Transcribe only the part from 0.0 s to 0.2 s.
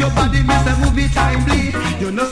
Your